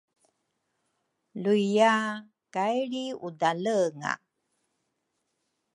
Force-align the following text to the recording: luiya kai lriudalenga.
luiya 1.41 1.93
kai 2.53 2.77
lriudalenga. 2.91 4.13